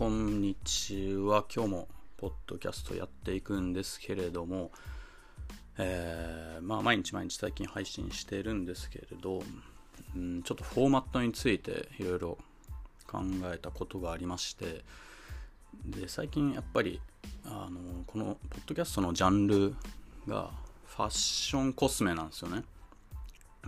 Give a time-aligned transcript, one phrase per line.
[0.00, 1.44] こんにちは。
[1.54, 4.70] 今日もポッドキャストやっていくんですけれども、
[5.76, 9.42] えー、まあ毎日毎日最近配信してるんですけれど、
[10.16, 12.38] うん、ちょっとフォーマットについていろいろ
[13.06, 13.18] 考
[13.52, 14.82] えたことがありまして、
[15.84, 16.98] で、最近やっぱり、
[17.44, 19.74] あの、このポッドキャストのジャンル
[20.26, 20.50] が
[20.86, 22.64] ファッションコスメなんですよね。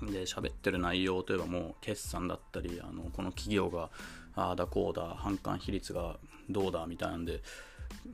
[0.00, 3.90] で、喋ってる内容といえばもう決算だったり、あの、この企業が
[4.34, 6.16] ああだこうだ販管比率が
[6.48, 7.42] どうだみたいなんで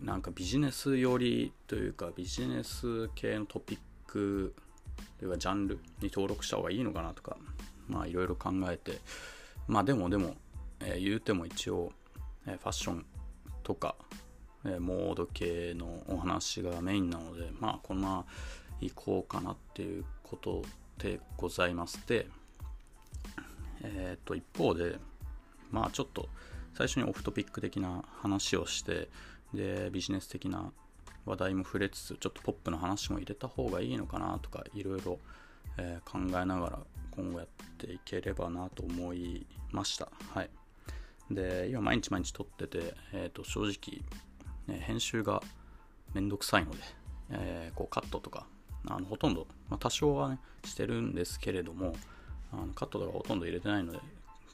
[0.03, 4.55] なんかビジネス寄りというかビジネス系のトピック
[5.19, 7.37] というかジャンルに登録した方がいいのかなとか
[7.87, 8.99] まあいろいろ考えて
[9.67, 10.35] まあでもでも、
[10.81, 11.93] えー、言うても一応、
[12.47, 13.07] えー、ファッション
[13.63, 13.95] とか、
[14.65, 18.25] えー、モード系のお話がメインなのでまあこのまま
[18.81, 20.63] 行こうかなっていうこと
[20.99, 22.27] でございまして
[23.83, 24.97] えっ、と一方で
[25.71, 26.29] まあちょっと
[26.75, 29.09] 最初にオフトピック的な話をして
[29.55, 30.73] でビジネス的な
[31.27, 35.19] 話題も触れつつちょっとポップの話も入れた方がいいのかなとかいろいろ
[36.05, 36.79] 考えながら
[37.11, 40.09] 今後やっていければなと思いました。
[40.33, 40.51] はい。
[41.31, 44.03] で今毎日毎日撮ってて、えー、と正直、
[44.67, 45.43] ね、編集が
[46.15, 46.79] めんどくさいので、
[47.31, 48.47] えー、こうカットとか
[48.87, 51.95] あのほとんど、まあ、多少はねしてるんですけれども
[52.53, 53.99] あのカットとかほとんど入れてないので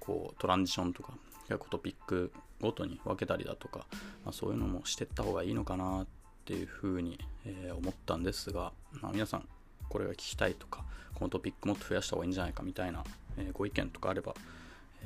[0.07, 1.13] こうトランジションとか
[1.49, 3.87] 結構トピックごとに分けたりだとか、
[4.25, 6.07] まあ、そういうのもしてった方がいいのかなっ
[6.45, 9.49] ていうふうに、えー、思ったんですが、まあ、皆さん
[9.89, 13.05] これが聞きたいとかこのトピックもっと増やした方がいいんじゃないかみたいな、
[13.37, 14.35] えー、ご意見とかあれば、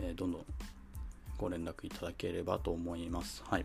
[0.00, 0.44] えー、どんどん
[1.36, 3.42] ご連絡いただければと思います。
[3.46, 3.64] はい。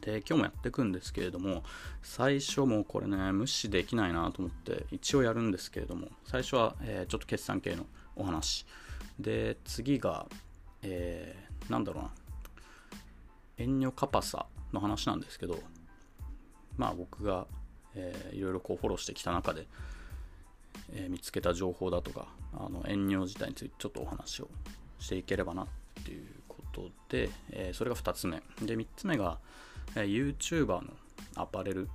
[0.00, 1.62] で、今日もやっていくんですけれども、
[2.02, 8.66] 最初もこれね、無視できないなと思って、一応やるんですけれども、最初は、え、ちょっと決算系のお話。
[9.18, 10.26] で、次が、
[10.82, 12.10] えー、なんだろうな、
[13.58, 15.58] エンニョカパサの話なんですけど、
[16.76, 17.46] まあ僕が、
[17.94, 19.66] えー、いろいろこうフォローしてきた中で、
[20.92, 24.48] えー、見つけた情報だとか、あの、エンニョ自体についてちょっとお話を
[24.98, 25.66] していければなっ
[26.04, 28.42] ていうことで、えー、それが2つ目。
[28.62, 29.38] で、3つ目が、
[29.94, 30.84] えー、YouTuber の
[31.36, 31.88] アパレル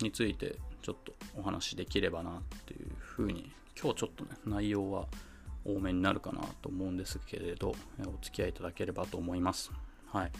[0.00, 5.06] についてちょっとお話できればなっていうふうに、今日ちょっとね、内容は
[5.66, 9.72] 多めになるかなと思うんですけれど、お付き合いいただければと思います。
[10.12, 10.32] はい。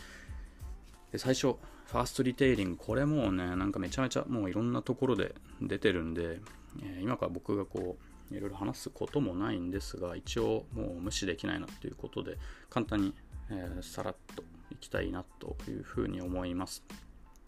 [1.13, 1.57] で最初、
[1.87, 6.41] ファーストリテイリング、これもうね、なんかめちゃめちゃもういろんなところで出てるんで、
[6.83, 7.97] えー、今から僕がこ
[8.31, 12.39] う、いろいろ話すこともないんですが、一応もう無視できないなということで、
[12.71, 13.15] 簡単に、
[13.51, 16.85] えー、さらっといきたいなというふうに思います。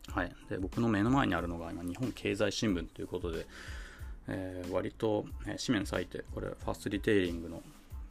[0.08, 0.32] はい。
[0.48, 3.46] で、僕の目の前にあるのが今、日本経済新聞ということで、
[4.28, 7.62] えー、割と、えー、紙面割いて、これ、ファーストリテイリングの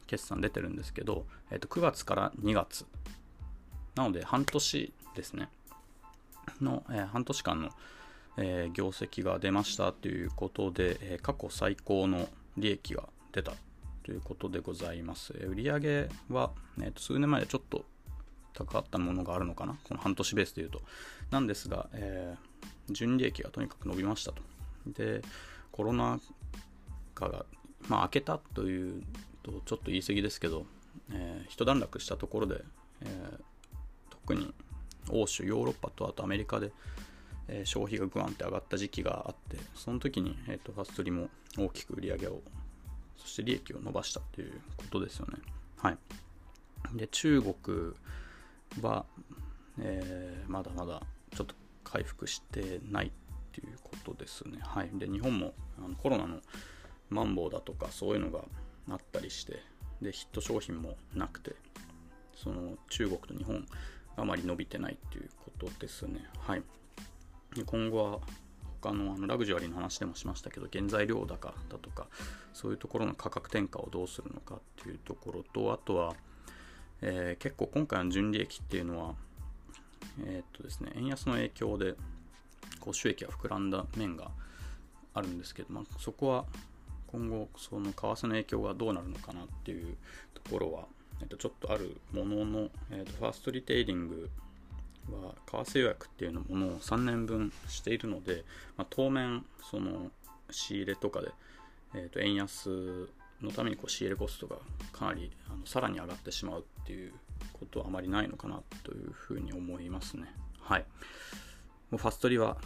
[0.06, 2.86] 決算出てるんですけど、えー、と9月から2月。
[3.94, 5.48] なので、半年ですね。
[6.60, 7.70] の、えー、半年間の、
[8.36, 13.52] えー、業績が出ましたということで、えー、過去最高の利益が出た
[14.04, 15.34] ということでございます。
[15.36, 17.84] えー、売上は、えー、と数年前でちょっと
[18.54, 20.82] 高かったものがあるのかな、この半年ベースでいうと。
[21.30, 24.42] なんですが、えー、純利益がとにかく伸びましたと。
[24.86, 25.22] で、
[25.78, 26.18] コロナ
[27.14, 27.46] 禍が、
[27.88, 29.00] まあ、明けたという
[29.44, 30.66] とちょっと言い過ぎですけど、
[31.12, 32.64] えー、一段落したところで、
[33.02, 33.40] えー、
[34.10, 34.52] 特に
[35.08, 36.72] 欧州ヨーロッパとあとアメリカで、
[37.46, 42.42] えー、消費がグワンって上がった時期があってその時に、えーと、ファストリも大きく売り上げを
[43.16, 45.34] そして利益を伸ばしたということですよね。
[45.76, 45.98] はい。
[46.94, 47.94] で中国
[48.82, 49.04] は、
[49.78, 51.02] えー、まだまだ
[51.36, 53.12] ちょっと回復してない
[53.60, 54.58] ていうことですね。
[54.62, 56.40] はい、で日本もあのコロナの
[57.10, 58.44] マンボウだとかそういうのが
[58.90, 59.62] あったりして
[60.00, 61.54] でヒット商品もなくて
[62.34, 63.66] その中国と日本
[64.16, 66.24] あまり伸びてないっていうことですね。
[66.38, 66.62] はい、
[67.54, 68.20] で今後は
[68.80, 72.06] 他のあのラグジュアリーの話でもしましたけど原材料高だとか
[72.52, 76.14] そういうところの価格転嫁をどうするのかっていうところとあとは、
[77.02, 79.14] えー、結構今回の純利益っていうのは
[80.20, 81.94] えー、っとですね円安の影響で
[82.88, 84.30] こう収益が膨らんだ面が
[85.12, 86.46] あるんですけど、まあ、そこは
[87.08, 89.94] 今後その為替の影響がどうなるのかなっていう
[90.32, 90.84] ところは、
[91.20, 94.30] えっと、ちょっとあるものの、えっと、ファーストリテイリング
[95.10, 98.44] は為替予約っていうのものを3年分しているので、
[98.78, 100.10] まあ、当面その
[100.50, 101.28] 仕入れとかで、
[101.94, 103.06] えっと、円安
[103.42, 104.56] のためにこう仕入れコストが
[104.92, 107.12] かなりあのさらに上がってしまうっていう
[107.52, 110.32] ことはあまりないのかなというふうに思いますね。
[110.60, 110.84] はい。
[111.90, 112.56] もうファストリは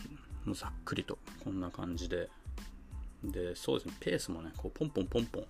[0.44, 2.28] もうざっくりとこんな感じで、
[3.24, 5.44] で、そうですね、ペースもね、こうポンポンポンポン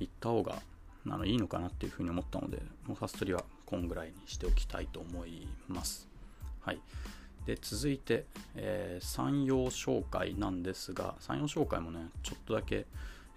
[0.00, 0.62] いった方が
[1.08, 6.08] あのいいのかなっていうふうに思ったので、もうファストリはこんぐらいにしておきたいと思います。
[6.60, 6.80] はい。
[7.46, 8.26] で、続いて、
[8.56, 12.86] えー、山陽商会なんですが、山陽商会もね、ちょっとだけ、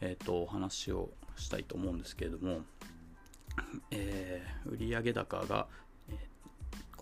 [0.01, 2.61] えっ、ー、と、お話をしたいと思うんですけれども、
[3.91, 5.67] えー、売上高が、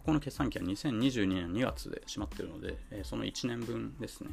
[0.07, 4.29] この決算期は2022年2月で閉まってるので、えー、その1年分ですね、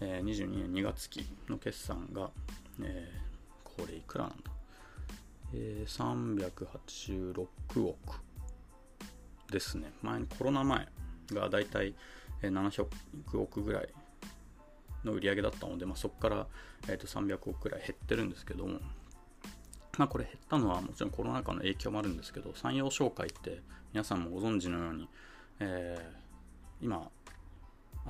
[0.00, 2.30] えー、22年2月期の決算が、
[2.80, 4.36] えー、これいくらなんだ、
[5.54, 7.48] えー、386
[7.84, 8.20] 億
[9.50, 9.90] ですね。
[10.02, 10.86] 前にコロナ前
[11.32, 11.96] がだいたい
[12.40, 12.86] 700
[13.40, 13.88] 億ぐらい
[15.02, 16.46] の売り上げだったので、まあ、そこから、
[16.88, 18.78] えー、と300億ぐらい減ってるんですけども、
[19.98, 23.60] まあ、これ減ったのはもちろんコロナ禍の影響もあるんですけど山陽商会って
[23.92, 25.08] 皆さんもご存知のように、
[25.60, 27.08] えー、今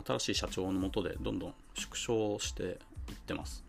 [0.06, 2.66] 新しい社長のもとでどんどん縮小してい
[3.12, 3.64] ってます。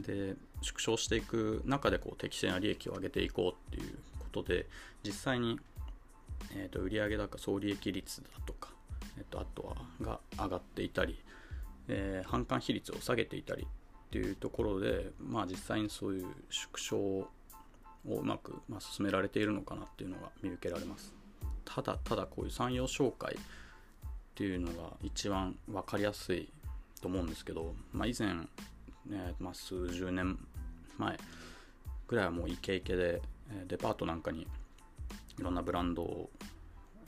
[0.00, 4.66] で縮小していく中でこう適正な利益を上げていこうっていうことで
[5.04, 5.58] 実際に、
[6.54, 8.70] えー、と売上高総利益率だとか、
[9.18, 11.18] えー、とあとはが上がっていたり、
[11.88, 13.66] えー、販管比率を下げていたり
[14.12, 17.30] っていうところで、まあ、実際にそういう縮小を
[18.04, 21.14] うまく、まあ、進められているのかなっていうのが見受けられます。
[21.64, 23.38] ただただこういう産業紹介っ
[24.34, 26.52] ていうのが一番分かりやすい
[27.00, 28.34] と思うんですけど、まあ、以前、
[29.06, 30.38] ねまあ、数十年
[30.98, 31.18] 前
[32.06, 33.22] ぐらいはもうイケイケで
[33.66, 34.46] デパートなんかにい
[35.42, 36.30] ろんなブランドを、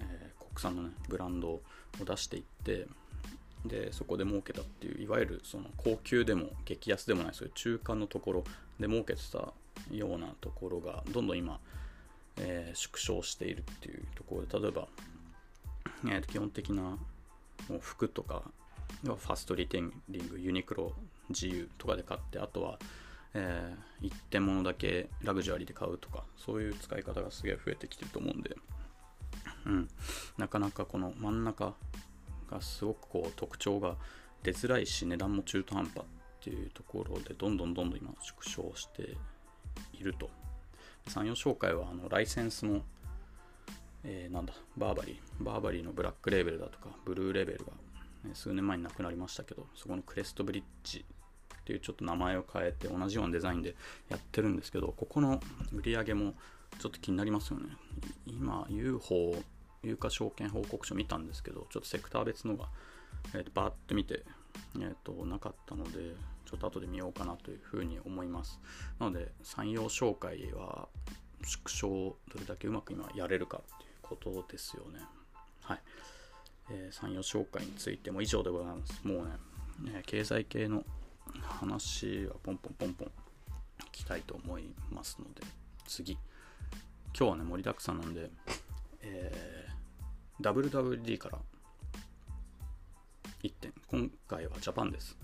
[0.00, 1.62] えー、国産のねブランドを
[2.02, 2.86] 出していって
[3.64, 8.44] でそこで儲けたっていういわゆるその高級でも激安でもないそういう中間のところ
[8.78, 9.52] で儲けてた
[9.90, 11.58] ようなところがどんどん今、
[12.36, 14.88] えー、縮小しているっていうところで例えば、
[16.04, 16.98] えー、基本的なも
[17.70, 18.42] う服とか
[19.02, 20.92] ファストリテイリングユニクロ
[21.30, 22.78] 自由とかで買ってあとは、
[23.32, 28.56] えー、一点物だけラグジュアリーで買うとかそういう使い方がすげえ増えてきてると思うんで、
[29.66, 29.88] うん、
[30.36, 31.74] なかなかこの真ん中
[32.54, 33.96] がすごくこう特徴が
[34.42, 36.04] 出づらいし値段も中途半端っ
[36.40, 39.16] ていうところでどんどんどんどん今縮小して
[39.92, 40.30] いると
[41.08, 42.80] 産業紹介はあのライセンスの
[44.04, 47.72] えー、なんだ、バーバリー、バーバリーのブラックレーベルだとか、ブルーレーベルが、
[48.34, 51.04] 数年前になくなりましたけど、そこのクレストブリッジ
[51.62, 53.74] っていうちょっと名前を変えて同じようなデザインで
[54.10, 55.40] やってるんですけど、ここの
[55.72, 56.34] 売り上げも
[56.78, 57.66] ちょっと気になりますよね。
[58.26, 59.36] 今、UFO、
[59.84, 62.68] 有価証券報告書見たんですけど、ちょっとセクター別のが、
[63.34, 64.24] えー、とバーって見て、
[64.76, 66.14] えー、となかったので、
[66.44, 68.60] ちょっと後で見ようかなというふうに思います。
[68.98, 70.88] なので、産業紹介は
[71.42, 75.00] 縮小をどれだけうまく今やれるかっていうことですよね。
[75.62, 75.80] はい。
[76.70, 79.00] えー、産業紹介についても以上でございます。
[79.04, 80.84] もうね、ね経済系の
[81.42, 83.10] 話はポンポンポンポンい
[83.92, 85.42] きたいと思いますので、
[85.86, 86.12] 次。
[87.16, 88.30] 今日はね、盛りだくさんなんで、
[89.02, 89.63] えー、
[90.40, 91.38] WWD から
[93.42, 93.72] 1点。
[93.86, 95.16] 今回はジャパンです。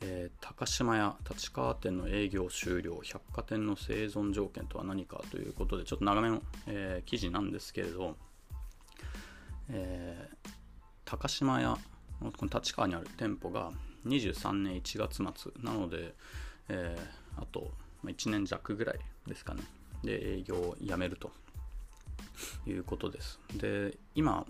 [0.00, 8.16] えー、高島屋立川店の営業終了百貨店の生存条件とは何かということでちょっと長めの、えー、記事なんですけれど、
[9.68, 10.50] えー、
[11.04, 11.76] 高島屋
[12.20, 13.72] この立川にある店舗が
[14.06, 16.14] 23年1月末なので、
[16.68, 16.98] え
[17.36, 17.70] あと
[18.04, 19.62] 1年弱ぐらいですかね
[20.02, 21.30] で営業をやめると
[22.66, 23.40] いうことです。
[23.54, 24.46] で今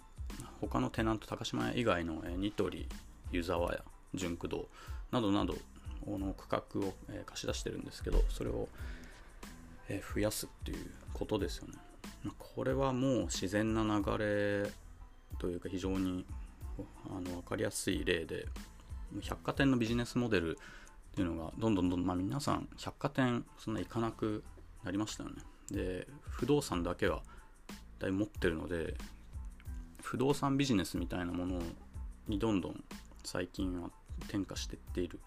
[0.60, 2.88] 他のテナント高島屋以外の、えニトリ
[3.32, 4.68] 湯沢屋純駆動
[5.10, 5.56] などなど
[6.06, 8.68] の区画を、え貸し出してるんですけどそれを、
[9.88, 11.74] え増やすっていうことですよね。
[12.38, 14.70] これはもう自然な流れ
[15.38, 16.26] というか非常に
[17.08, 18.46] あの分かりやすい例で
[19.22, 20.58] 百貨店のビジネスモデル
[21.12, 24.44] っていうのがどんどんどんどん、まあ、皆さん百貨店そんな行かなく
[24.84, 25.36] なりましたよね。
[25.70, 27.22] で不動産だけは
[28.00, 28.94] だいぶ持ってるので
[30.02, 31.60] 不動産ビジネスみたいなもの
[32.26, 32.84] にどんどん
[33.22, 33.90] 最近は
[34.24, 35.20] 転化していっている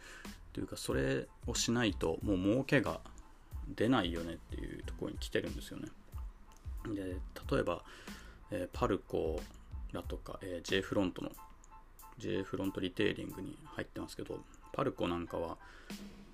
[0.52, 3.00] というかそれをしないともう儲けが
[3.76, 5.88] 出ないよねっていうところに来てるんですよね。
[6.94, 7.16] で
[7.50, 7.82] 例えば、
[8.52, 9.42] えー、パルコ
[9.94, 11.32] だとか、えー、J フロントの
[12.18, 14.40] J フロントリテイリングに入ってますけど
[14.74, 15.58] パルコなんかは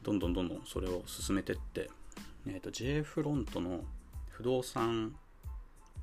[0.02, 1.90] どんどんどんどんそれを進めてって、
[2.48, 3.82] えーと、J フロントの
[4.30, 5.16] 不動産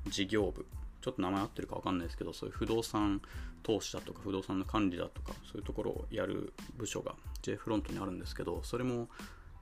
[0.09, 0.65] 事業部。
[1.01, 3.21] ちょっと名前合ってるか分かんないですけどそういう不動産
[3.63, 9.07] 投資だとか不動産の管理だとかそういうところをやる部署が J フロントにあるんですけどそれも、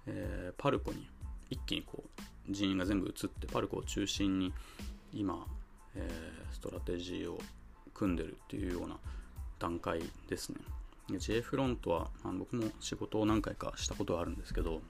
[0.08, 1.08] えー、パルコに
[1.50, 4.54] 一気にこう人員が全部移ってパルコを中心に
[5.14, 5.46] 今、
[5.96, 7.40] えー、ストラテジーを
[7.94, 8.98] 組んでるっていうような
[9.60, 10.58] 段階ですね。
[11.18, 14.82] J フロントはあの僕も仕事を何回かしたことはあるんですけど、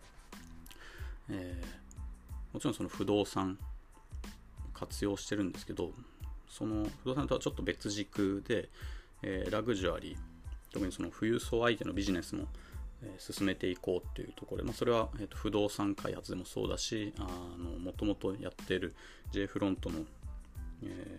[1.30, 3.58] えー、もちろんその不動産
[4.76, 5.92] 活用してるんですけど
[6.50, 8.70] その不動産とはちょっと別軸で、
[9.24, 10.18] えー、ラグジュアリー
[10.72, 12.46] 特にその富裕層相手のビジネスも、
[13.02, 17.14] えー、進めていこうっていうところで、まあ、それは、えーと、不動産開発でもそうだし
[17.84, 18.94] もともとやってる
[19.32, 20.00] J フロントの、
[20.84, 21.18] え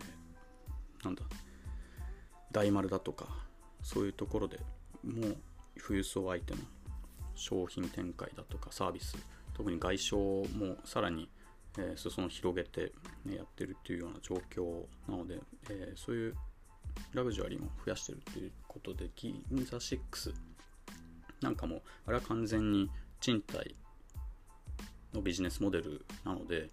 [1.01, 1.23] ー、なんだ
[2.53, 3.27] 大丸だとか
[3.83, 4.59] そういうところで
[5.05, 5.37] もう
[5.81, 6.61] 富裕層相手の
[7.35, 9.17] 商品展開だとかサービス
[9.57, 11.31] 特に外商もさらに、
[11.79, 12.93] えー、裾野を広げて、
[13.25, 15.39] ね、やってるっていうような状況なので、
[15.71, 16.35] えー、そういう
[17.13, 19.99] ラグジュアリーも増やしてるっていうことで銀座6
[21.43, 22.91] なんかもあれは完全に
[23.21, 23.75] 賃貸
[25.13, 26.71] のビジネスモデルなので、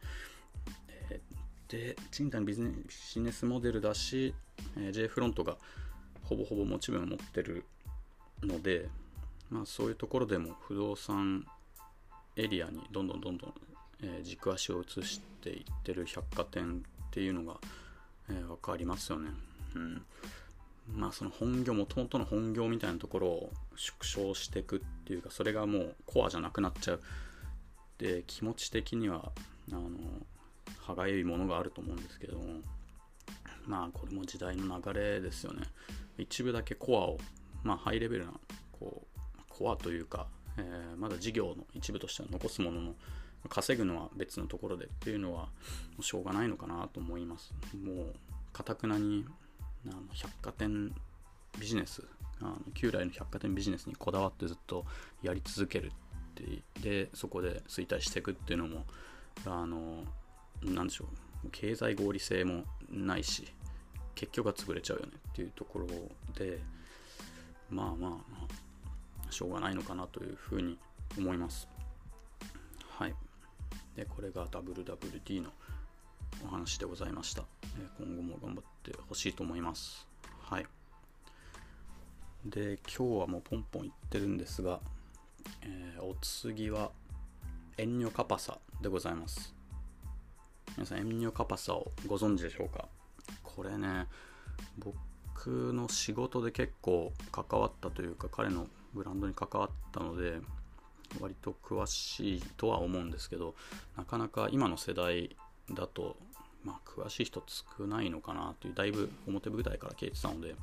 [1.09, 4.33] えー、で賃貸のビジネスモデルだし、
[4.77, 5.57] えー、J フロントが
[6.23, 7.65] ほぼほぼ持ち分を持ってる
[8.41, 8.87] ので、
[9.49, 11.45] まあ、そういうところでも不動産
[12.35, 13.53] エリアにどんどんどんどん、
[14.03, 17.59] えー、軸足を移していってる百貨店っていうのが、
[18.29, 19.31] えー、分かりますよね。
[19.75, 20.05] うん、
[20.93, 27.01] まあその本業もともとの本業みたいなところを縮小していくっていうかそれがもうコアじゃなくなっちゃう。
[27.97, 29.31] で気持ち的には
[29.71, 29.89] あの
[30.79, 32.43] 歯がゆいものがあると思うんですけども
[33.65, 35.63] まあこれも時代の流れですよね。
[36.17, 37.17] 一部だけコアを
[37.63, 38.33] まあハイレベルな
[38.71, 42.95] こうコアというかえー、まだ事業の一部としては残すものの
[43.49, 45.49] 稼ぐのは別のところでっていうのは
[45.99, 48.15] しょうがないのかなと思いますもう
[48.53, 49.25] かたくなに
[49.87, 50.93] あの百貨店
[51.59, 52.03] ビジネス
[52.41, 54.85] あの旧来の百貨店ビジネスにこだわってずっと
[55.21, 55.89] やり続けるっ
[56.35, 58.85] てでそこで衰退していくっていうのも
[59.45, 60.03] あの
[60.63, 61.05] なんでしょ
[61.45, 63.45] う経済合理性もないし
[64.15, 65.87] 結局は潰れちゃうよねっていうところ
[66.37, 66.59] で
[67.69, 68.17] まあまあま
[69.27, 70.77] あしょうがないのかなというふうに
[71.17, 71.67] 思います。
[73.95, 75.51] で、これが WWD の
[76.43, 77.43] お話でございました。
[77.99, 80.07] 今後も頑張ってほしいと思います。
[80.41, 80.65] はい。
[82.45, 84.79] で、今日はもうポンポンいってるんですが、
[85.61, 86.91] えー、お次は、
[87.77, 89.53] エンニョカパサでございます。
[90.75, 92.87] 皆さん、エンニョカパサをご存知でしょうか？
[93.43, 94.07] これね、
[94.77, 100.39] 僕の仕事で結構関わったというか、彼のブランドに関わったので
[101.19, 103.55] 割と詳しいとは思うんですけど
[103.97, 105.35] なかなか今の世代
[105.71, 106.17] だと、
[106.63, 110.55] まあ、詳しい人少ないのかなというだいぶ表舞台から消えてたので、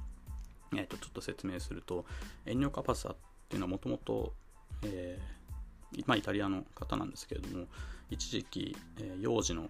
[0.75, 2.05] えー、とちょっと説明すると
[2.47, 3.17] エンニョ・カパサっ
[3.49, 4.33] ていうのはもともと
[6.07, 7.67] まあ、イタリアの方なんですけれども
[8.11, 9.69] 一時期、えー、幼児の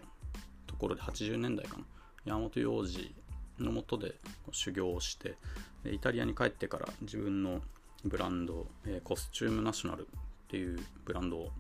[0.67, 1.85] ところで80年代かな
[2.25, 3.15] 山本幼児
[3.59, 4.15] のもとで
[4.53, 5.37] 修行をして
[5.85, 7.61] イタリアに帰ってから自分の
[8.05, 10.09] ブランド、えー、コスチュームナショナル
[10.51, 11.51] っていうブランドを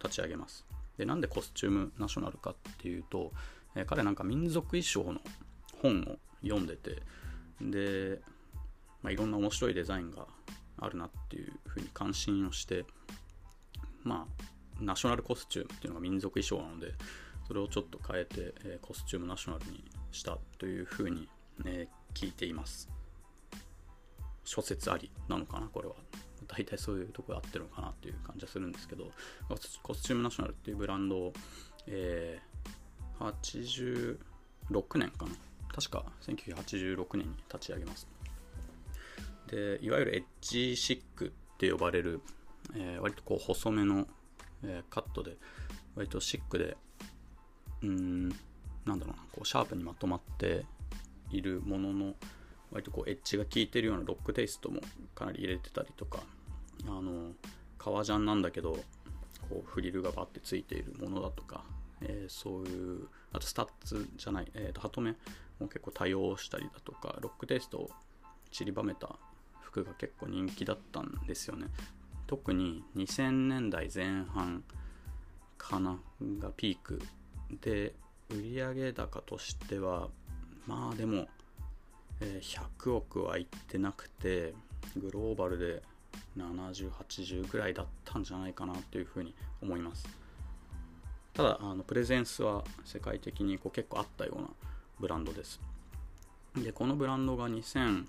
[0.00, 0.64] 立ち上げます。
[0.96, 3.32] で、なんでコスチュームナショナルかっていうと、
[3.74, 5.20] えー、彼なんか民族衣装の
[5.82, 7.02] 本を読んでて、
[7.60, 8.20] で、
[9.02, 10.28] まあ、いろんな面白いデザインが
[10.78, 12.84] あるなっていうふうに関心をして、
[14.04, 14.44] まあ、
[14.80, 16.94] ナショナルコスチュームっていうのが民族衣装なので、
[17.48, 21.28] それをちょっと変えて、えー、コスチュームナショナルにしたというふうに、
[21.64, 22.88] ね、聞いています。
[24.44, 25.96] 諸説ありなのかなこれは
[26.56, 29.10] 大体そういうところ合ってるのかなっていう感じはするんですけど
[29.82, 31.32] コスチュームナショナルっていうブランドを、
[31.86, 34.16] えー、
[34.70, 35.32] 86年かな？
[35.74, 38.08] 確か1986年に立ち上げます。
[39.48, 42.20] でいわゆるエッジシックって呼ばれる、
[42.74, 44.06] えー、割とこう細めの、
[44.64, 45.36] えー、カットで
[45.94, 46.76] 割とシックで
[47.82, 50.64] うんなんだろうなこうシャープにまとまって
[51.30, 52.14] いるものの
[52.72, 54.80] 割とこうエッジが効いてるようなロックテイストも
[55.14, 56.24] かなり入れてたりとか
[56.86, 57.32] あの
[57.78, 58.72] 革ジャンなんだけど
[59.48, 61.64] こうフリルがバッてついているものだとか、
[62.00, 65.14] えー、そういうあとスタッズじゃない、えー、とハトメ
[65.60, 67.90] も結構多用したりだとかロックテイストを
[68.50, 69.16] 散りばめた
[69.60, 71.66] 服が結構人気だったんですよね。
[72.26, 74.64] 特に2000年代前半
[75.58, 75.98] かな
[76.40, 77.00] がピーク
[77.60, 77.94] で
[78.30, 80.08] 売上高としては
[80.66, 81.28] まあでも
[82.20, 84.54] 100億はいってなくて
[84.96, 85.82] グローバルで
[86.36, 90.08] 7080ぐらいだったんじゃないかなというふうに思います。
[91.32, 94.48] ただあのプレゼンスは世界的にこう結構あったような
[94.98, 95.60] ブランドです。
[96.56, 98.06] でこのブランドが2000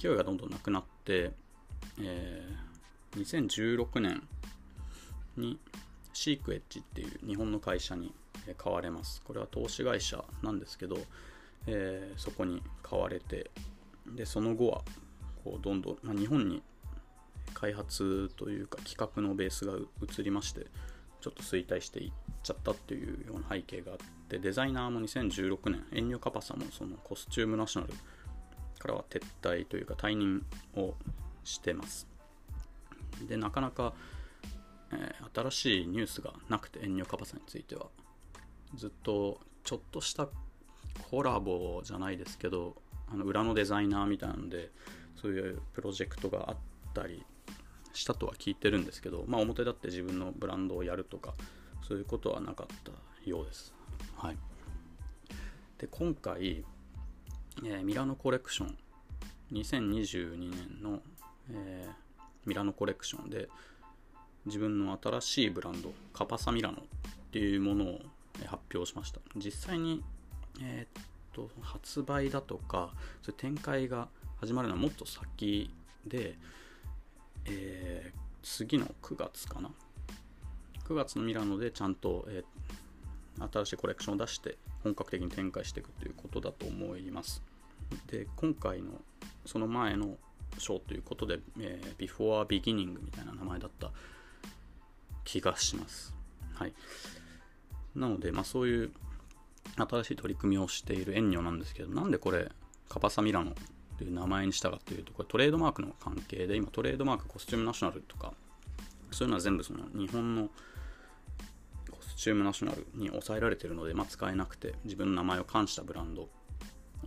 [0.00, 1.32] 勢いがどんどんなくなって、
[2.00, 4.22] えー、2016年
[5.36, 5.58] に
[6.12, 8.14] シークエッジっていう日本の会社に
[8.56, 9.22] 買われます。
[9.24, 10.98] これは投資会社なんですけど
[11.66, 13.50] えー、そこに買われて
[14.06, 14.82] でその後は
[15.44, 16.62] こうどんどん、まあ、日本に
[17.60, 20.66] 開発というか企画のベースが移りまして
[21.20, 22.12] ちょっと衰退していっ
[22.42, 23.98] ちゃったっていうような背景があっ
[24.28, 27.92] てデザイナーも2016年エンニョ・カパサもそのコスチュームナショナル
[28.78, 30.42] からは撤退というか退任
[30.74, 30.94] を
[31.44, 32.06] してます。
[33.28, 33.92] でなかなか、
[34.92, 37.86] えー、新しいニュースがなくてエンニョ・カパサについては。
[38.74, 40.28] ずっとちょっとした
[41.10, 42.76] コラボじゃないですけど
[43.12, 44.70] あの裏のデザイナーみたいなので
[45.20, 46.56] そういうプロジェクトがあっ
[46.94, 47.24] たり
[47.92, 51.34] したとは聞いてるんですけど、まあ、表立って自分のブランドをやるとか
[51.86, 52.92] そういうことはなかった
[53.28, 53.74] ようです。
[54.16, 54.36] はい、
[55.78, 56.64] で今回、
[57.64, 58.76] えー、ミラノコレクション
[59.52, 61.00] 2022年の、
[61.50, 63.48] えー、ミラノコレクションで
[64.46, 68.00] 自分の新しいブランドカパサミラノっていうものを
[68.46, 70.02] 発表しました実際に、
[70.62, 72.90] えー、っと発売だとか
[73.22, 74.08] それ展開が
[74.40, 75.70] 始まるのはもっと先
[76.06, 76.38] で、
[77.46, 79.70] えー、次の9月かな。
[80.88, 87.42] 9月のミラノでちゃんと、えー、新しいコレクションを出して本格的に展開していくということだと思います。
[88.08, 89.00] で今回の
[89.46, 90.16] その前の
[90.58, 93.90] ショーということで、えー、Before Beginning みたいな名前だった
[95.24, 96.14] 気がします。
[96.54, 96.74] はい。
[97.94, 98.92] なので、まあ、そういう
[99.76, 102.50] 新しい取り組みをしているエンニョなんですけどなんでこれ
[102.88, 103.52] カパサミラノ
[104.00, 105.12] という名前にしたかというと。
[105.12, 108.32] これトレードマークの関係で今トレードマークコスチュームナショナルとか
[109.10, 110.48] そういうのは全部その日本の
[111.90, 116.28] コスチュームナショナルに抑えられてるので、まあ、使えなくて自分の名前を冠したブランドを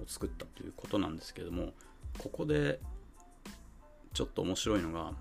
[0.06, 1.72] 作ったということなんですけども
[2.20, 2.80] ここで
[4.14, 5.14] ちょっと面白いのが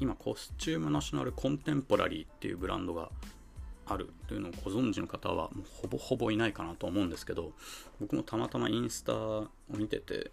[0.00, 3.10] 今コスチュームナショナルコンテンポラリーっていうブランドが
[3.88, 7.52] あるというのをご存知の方はもうほぼほぼいないかなと思うんですけど
[8.00, 10.30] 僕もたまたまインスタを見てて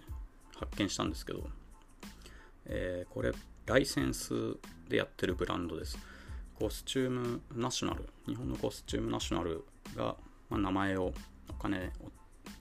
[0.58, 1.48] 発見したんですけど、
[2.66, 3.32] えー、これ
[3.66, 4.34] ライセンス
[4.90, 5.98] でやってるブランドです。
[6.60, 10.16] コスチュームナショナル日本のコスチュームナショナルが、
[10.50, 11.14] まあ、名前を
[11.50, 11.82] お金を、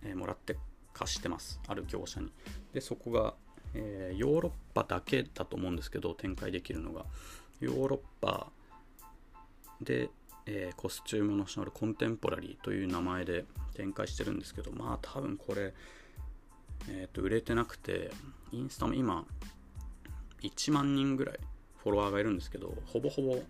[0.02, 0.56] えー、もらって
[0.92, 1.60] 貸してます。
[1.68, 2.32] ある業者に。
[2.72, 3.34] でそこが、
[3.74, 7.04] えー、ヨーロッパだけだと思うんですけど展開できるのが。
[7.60, 8.48] ヨーロッパ
[9.80, 10.10] で
[10.46, 15.72] えー、コスチュームナショナルコンテンポラリーという名前で展開してるんですけど、まあ多分これ、
[16.88, 18.10] えっ、ー、と、売れてなくて、
[18.52, 19.24] インスタも今、
[20.42, 21.38] 1万人ぐらい
[21.82, 23.42] フォロワーがいるんですけど、ほぼほぼ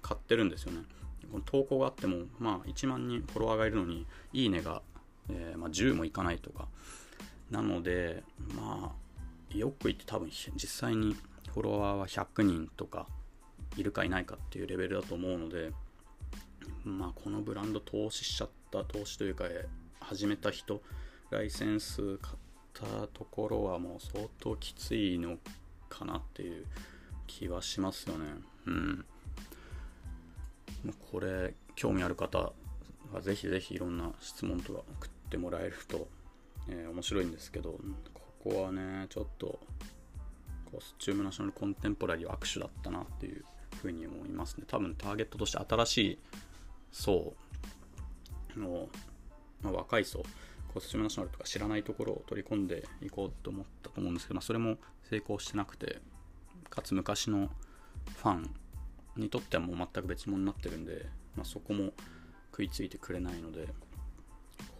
[0.00, 0.82] 買ってるんですよね。
[1.30, 4.82] この投稿があっても、まあ1万人フォロワーがいるのに、いいねが、
[5.28, 6.68] えー、まあ、10もいかないとか。
[7.50, 8.22] なので、
[8.56, 11.16] まあ、よく言って多分実際に
[11.52, 13.06] フォロワーは100人とか
[13.76, 15.72] いるかいないかっていうレベルだと思うので、
[16.84, 19.44] まあ、このブランド投資しちゃった投資というか
[20.00, 20.82] 始めた人
[21.30, 22.36] ライセンス買っ
[22.72, 25.36] たところはもう相当きついの
[25.88, 26.64] かなっていう
[27.26, 28.24] 気はしますよね。
[28.66, 29.04] うん。
[31.10, 32.52] これ興味ある方
[33.12, 36.08] はぜひぜひいろんな質問とか送ってもらえると、
[36.68, 37.72] えー、面白いんですけど
[38.14, 39.58] ここはねちょっと
[40.70, 43.44] コスチュームナショナルコンテンポラリーは握手だったなっていう
[43.82, 44.64] ふうに思いますね。
[44.66, 46.18] 多分ターゲットとして新しい
[46.92, 47.48] そう。
[48.58, 48.88] の、
[49.62, 50.22] まあ、若い層
[50.72, 54.76] コスチュームナショナルとか知らないところを取り込んでいこうと思ったと思うんですけど、まあ、それも
[55.08, 56.00] 成功してなくて
[56.68, 57.48] かつ昔の
[58.16, 58.50] ファン
[59.16, 61.92] にとってはもう全く別物になってるんで、まあ、そこも
[62.50, 63.68] 食いついてくれないので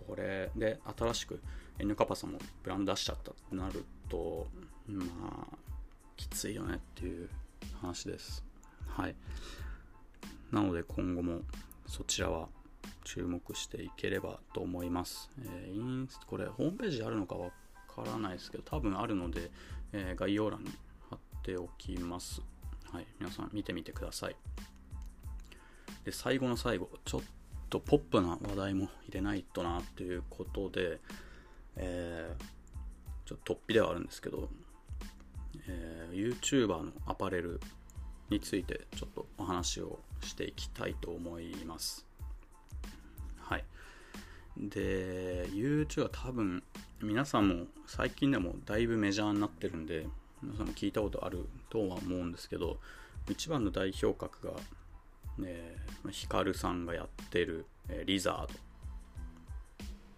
[0.06, 1.40] これで新しく
[1.78, 4.46] N カパさんもブランド出しちゃったってなると
[4.86, 5.04] ま
[5.52, 5.56] あ
[6.16, 7.28] きついよねっていう
[7.80, 8.44] 話です。
[8.88, 9.14] はい。
[10.50, 11.42] なので今後も
[11.88, 12.48] そちらは
[13.02, 15.30] 注目していければと思います。
[15.42, 17.50] えー、インスこれホームページあるのかわ
[17.88, 19.50] からないですけど多分あるので、
[19.92, 20.70] えー、概要欄に
[21.08, 22.42] 貼っておきます。
[22.92, 24.36] はい、皆さん見てみてください。
[26.04, 27.20] で最後の最後ちょっ
[27.70, 31.00] とポップな話題も入れないとなということで、
[31.76, 34.48] えー、ちょっと突飛ではあるんですけど、
[35.66, 37.60] えー、YouTuber のアパレル
[38.30, 42.06] についてちょっとお話をしていきたいと思います。
[43.38, 43.64] はい。
[44.56, 46.62] で、YouTube は多分
[47.00, 50.06] 皆さんも最近でもだいぶメジャーになってるんで、
[50.42, 52.78] 皆さんも聞いたことあるとは思うんですけど、
[53.28, 54.54] 一番の代表格が、
[55.38, 55.76] ね、
[56.10, 58.48] ヒカルさんがやってる、えリザード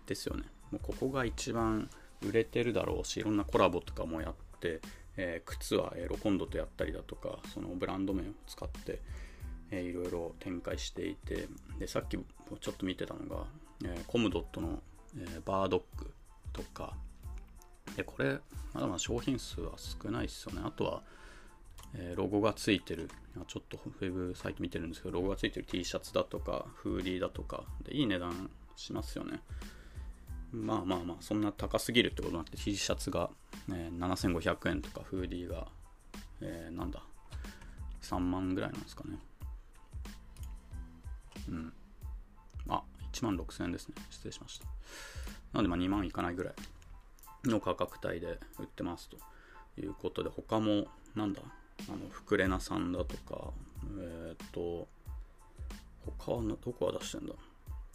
[0.07, 0.44] ですよね。
[0.70, 1.90] もうここが一番
[2.23, 4.81] 売れてるだろうし、いろんなコラボとかもやって、
[5.16, 9.01] えー、靴は、え、ロコンドとやったりだとか、そのブランド名を使って、
[9.70, 13.44] えー、いろいろ展開していて、で、さっきちょっと見てたのが、
[13.85, 14.83] え、コムドットの、
[15.16, 16.12] え、バードッグ
[16.53, 16.96] とか、
[17.96, 18.38] で、これ、
[18.73, 20.62] まだまだ商品数は少ないですよね。
[20.64, 21.03] あとは、
[21.94, 23.11] え、ロゴがついてる、
[23.46, 29.40] ちょっとウェブサイト見てるんですけど、ロゴがついてる T シャツだとか、フーディーだとか、でいい値段しますよね。
[30.53, 33.31] まあまあまあ、そんな高すぎるってことなくて、T シャツが、
[33.71, 35.69] えー、7500円とか、フーディーが、
[36.41, 37.03] えー、なんだ、
[38.03, 39.19] 3万ぐらいなんですかね。
[41.49, 41.73] うん。
[42.69, 42.83] あ、
[43.13, 43.95] 1万6000円ですね。
[44.11, 44.67] 失礼しました。
[44.67, 44.73] な
[45.55, 49.17] ので、まあ2万いかないぐらいの価格帯で売ってますと
[49.81, 51.43] いうことで、他も、なんだ、
[51.89, 53.53] あの、フクレナさんだとか、
[53.99, 54.89] えっ、と、
[56.19, 57.35] 他はどこは出してんだ？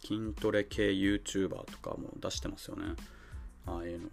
[0.06, 2.94] 筋トレ系 YouTuber とかも出してますよね。
[3.66, 4.12] ああいうのは。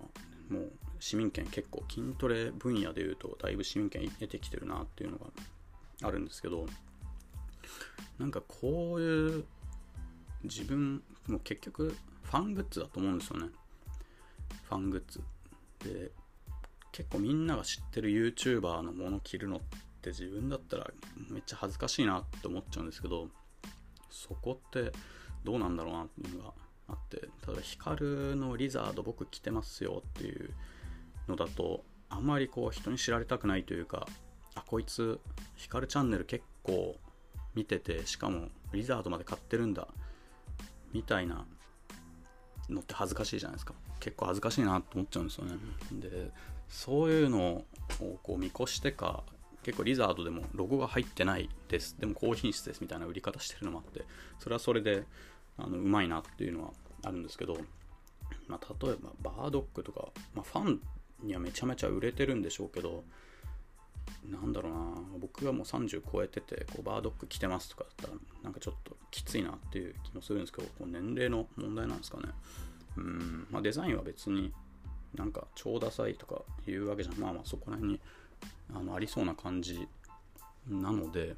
[0.49, 5.27] もう市民権結構筋トレ分野でいうとだいぶ市民権得てきてるなっていうのが
[6.03, 6.65] あるんですけど
[8.19, 9.45] なんかこういう
[10.43, 13.47] 自分も結局ファングッズだと思うんですよね
[14.69, 15.21] ファングッズ
[15.89, 16.11] で
[16.91, 19.59] 結構みんなが知ってる YouTuber のもの着るのっ
[20.01, 20.89] て自分だったら
[21.29, 23.27] めっちゃ恥ずかしいなって思っちゃうんですけど
[24.09, 24.91] そこって
[25.43, 26.53] どうなんだろうなっていうのが
[26.89, 30.53] あって例えばヒカルのリザード僕着てますよっていう
[31.27, 34.07] のだとあんまりこう人に知られたくないというか
[34.55, 35.19] あこいつ
[35.55, 36.95] ヒカルチャンネル結構
[37.55, 39.87] 見ててしかもリザードまで買ってるんだ
[40.93, 41.45] みたいな
[42.69, 43.73] のって恥ずかしいじゃないですか。
[43.99, 45.57] 結構恥ずかしいなと思っちゃうんですよね。
[45.93, 46.31] で
[46.69, 47.65] そういうのを
[48.21, 49.23] こう見越してか
[49.63, 51.97] 結構リザードでもロゴが入ってないです。
[51.99, 54.05] でも高品質ですみたいな売り方してるのもあって
[54.39, 55.03] それはそれで
[55.57, 56.71] あのうまいなっていうのは
[57.03, 57.57] あるんですけど、
[58.47, 60.79] まあ、例えばバードックとか、まあ、ファン
[61.23, 63.03] にはめちゃめちゃ売れてるんでしょうけど
[64.29, 64.79] なんだろうな
[65.19, 68.13] 僕がもう30超えててこうバードック着てますとかだったら
[68.43, 72.29] なんかちょっときついなっていう気もするんですけどこう年齢の問題なんですかね。
[72.97, 74.53] うん、まあ、デザインは別に
[75.15, 77.99] なんか超ダサいとかいうわけじゃまあまあそこら辺に
[78.73, 79.87] あのありそうな感じ
[80.67, 81.35] なので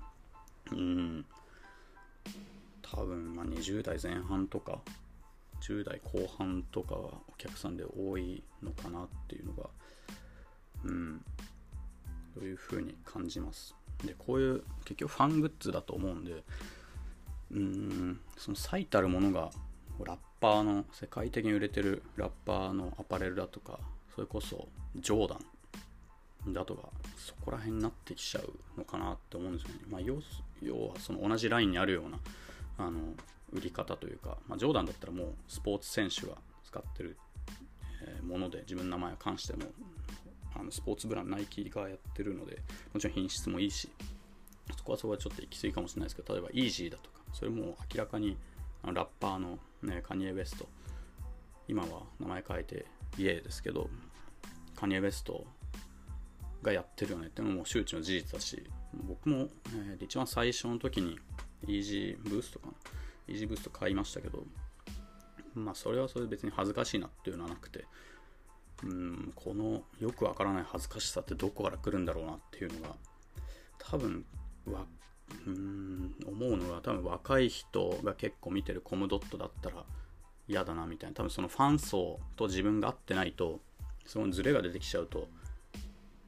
[0.71, 1.25] うん。
[2.91, 4.79] 多分まあ20代前半とか
[5.61, 9.69] 10代後半とかはお客さんで多いのかなっていうのが
[10.83, 11.21] うん
[12.33, 13.73] というふうに感じます。
[14.03, 16.43] でこういう結局ファングッズだと思うんで
[17.51, 19.51] うんその最たるものが
[20.03, 23.79] ラッパーの世界的に売れてるラッパーのアパレルだとか
[24.13, 24.67] それこそ
[24.97, 25.39] ジョーダ
[26.49, 30.17] ンだとかそこら辺になってきちゃうのかなって思うんですよね、まあ、要
[30.61, 32.19] 要はその同じラインにあるような
[32.77, 32.99] あの
[33.53, 36.33] 売り方というか、まあ、ジョーダンだったらもうスポーツ選手が
[36.63, 37.17] 使ってる、
[38.23, 39.63] もので自分の名前を関しても
[40.55, 42.61] あのスポーツブランドナイキがやってるので
[42.93, 43.89] もちろん品質もいいし
[44.77, 48.37] そこはそこはちょっと行き過ぎかもしれないですけど例えばイージーだとかそれも明らかに
[48.83, 50.67] あのラッパーの、ね、カニエ・ウェスト。
[51.67, 52.85] 今は名前変えて
[53.17, 53.89] イエーですけど
[54.75, 55.45] カニエ・ウェスト
[56.61, 61.17] がやってるよねっていうのも周知の事実だし僕も、えー、一番最初の時に
[61.67, 62.73] イージーブーストかな？
[63.27, 64.43] イージーブースト買いましたけど
[65.53, 67.85] まあそれはそれで別に恥ずかしいなっていうのはなくて
[68.83, 72.95] うんこのよくわからない恥ずかしさってどこから来るんだろうなっていうのが
[73.77, 74.25] 多分
[74.69, 74.85] わ
[75.47, 79.83] うん思うのが多分若い人が結構見てるコムドットだったら
[80.47, 81.15] 嫌だなみたいな。
[81.15, 83.59] 多分そのファン層と自分が合ってないと
[84.05, 85.27] そのズレが出てきちゃうと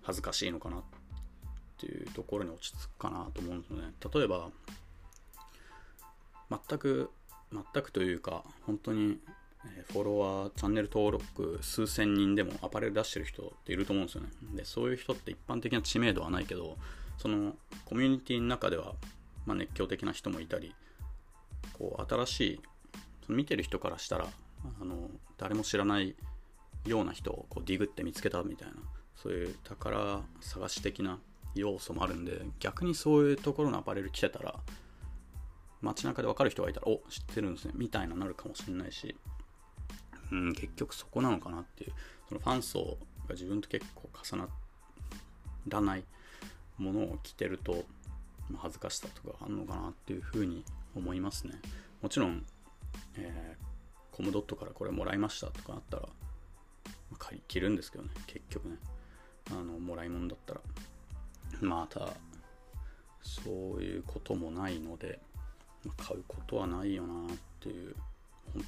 [0.01, 0.83] 恥ずかしいのかなっ
[1.77, 3.93] ていうところに落ち着くかなと思うんですよね。
[4.13, 4.49] 例えば
[6.49, 7.09] 全く
[7.51, 9.19] 全くというか本当に
[9.91, 14.29] フォロワーチャンネル登録数千人でもアパレル出してる人っていると思うんですよね。
[14.55, 16.77] でそういう人って一般的な知名度はないけど
[17.17, 17.55] その
[17.85, 18.93] コミュニティの中では、
[19.45, 20.73] まあ、熱狂的な人もいたり
[21.73, 22.61] こう新しい
[23.25, 24.27] その見てる人からしたら
[24.81, 26.15] あの誰も知らない
[26.85, 28.75] ような人をこうディグって見つけたみたいな
[29.15, 31.19] そういう宝探し的な
[31.55, 34.55] 要素もあるんで逆にそういうところのアパレル着てたら
[35.81, 37.73] 街中で分かる人がいたらお知ってるんですね。
[37.75, 39.15] みたいななるかもしれないし、
[40.31, 41.93] うん、結局そこなのかなっていう。
[42.27, 44.49] そのファン層が自分と結構重な
[45.67, 46.03] らない
[46.77, 47.85] ものを着てると、
[48.49, 50.63] まあ、恥ずかしさとかあるのかなっていうふうに
[50.95, 51.53] 思いますね。
[52.01, 52.45] もちろん、
[53.15, 56.03] えー、コムドットからこれもらいましたとかあったら、
[57.11, 58.09] まあ、着るんですけどね。
[58.27, 58.77] 結局ね。
[59.49, 60.61] あのもらい物だったら。
[61.61, 62.09] また
[63.21, 65.19] そういうこともないので
[65.97, 67.95] 買うことはないよなっていう。
[68.53, 68.63] 本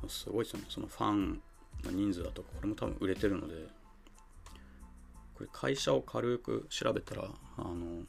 [0.00, 0.66] 当すごいですよね。
[0.68, 1.40] そのファン
[1.84, 3.82] の人数だとかこれも多分売れてるので。
[5.34, 7.24] これ会社を軽く調べたら
[7.56, 8.04] あの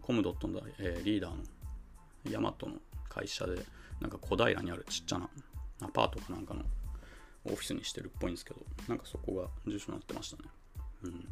[0.00, 1.42] コムドットの、えー、リーダーの
[2.30, 2.74] ヤマトの
[3.08, 3.62] 会社で
[4.00, 5.28] なんか小平にあるちっちゃな
[5.82, 6.62] アパートかなんかの
[7.44, 10.48] オフィスにしてるっぽいんですけどなんかそこが住所になってましたね。
[11.04, 11.28] うん。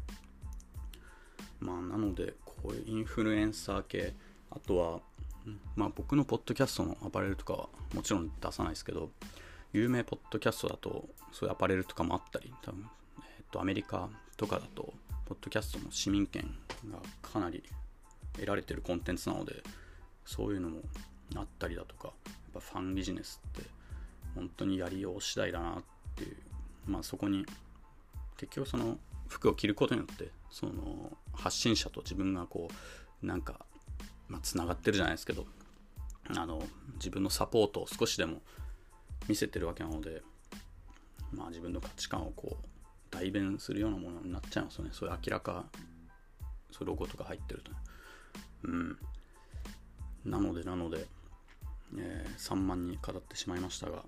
[1.59, 4.13] まあなのでここういうインフルエンサー系
[4.49, 4.99] あとは
[5.75, 9.09] まあ僕のポッドキャストのアパレルとかはもちろん出さないですけど
[9.73, 12.85] 有名ポッドキャストだとそういうアパレルとかもあったり多分、
[13.19, 14.93] えっとアメリカとかだと
[15.25, 16.43] ポッドキャストの市民権
[16.91, 17.63] がかなり
[18.33, 19.63] 得られてるコンテンツなので
[20.25, 20.81] そういうのも
[21.35, 22.13] あったりだとかや
[22.49, 23.67] っぱファンビジネスって
[24.35, 25.83] 本当にやりよう次第だなっ
[26.15, 26.37] ていう
[26.87, 27.45] まあそこに
[28.37, 28.97] 結局その
[29.27, 32.69] 服を着ることによってその発信者と自分がこ
[33.23, 33.65] うなんか
[34.29, 35.45] まあ、つながってるじゃないですけど
[36.37, 36.61] あの
[36.95, 38.41] 自分のサポートを少しでも
[39.27, 40.21] 見せてるわけなので、
[41.31, 42.65] まあ、自分の価値観をこう
[43.09, 44.91] 代弁するようなものになっちゃいますよね。
[44.93, 45.65] そういう明らか
[46.71, 47.77] そういうロゴとか入ってるとね。
[48.63, 48.97] うん。
[50.25, 51.07] なのでなので、
[51.97, 54.03] えー、散漫に語ってしまいましたが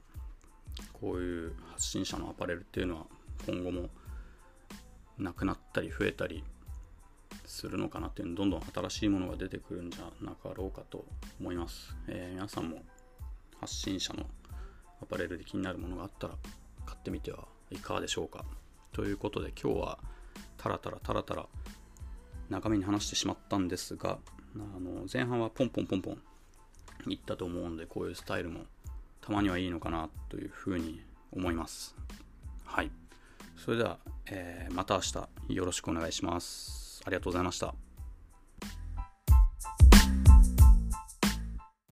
[0.94, 3.06] こういう発信者のアパレルっていうのは
[3.48, 3.90] 今後も
[5.18, 6.44] なくなったり増えたり
[7.52, 11.06] するのかなっていうのどんどん新しいものが出てくるんじゃなかろうかと
[11.40, 12.82] 思います、えー、皆さんも
[13.60, 14.26] 発信者の
[15.02, 16.36] アパレルで気になるものがあったら
[16.86, 18.44] 買ってみてはいかがでしょうか。
[18.92, 20.00] ということで今日は
[20.58, 21.46] タラタラタラタラ
[22.50, 24.18] 長めに話してしまったんですが
[24.56, 26.18] あの前半はポンポンポンポン
[27.08, 28.62] いったと思うのでこういうスタイルも
[29.22, 31.96] たまにはいいのかなというふうに思います。
[32.66, 32.92] はい。
[33.56, 36.81] それでは、えー、また明日よろしくお願いします。
[37.06, 37.91] ありがとうございました。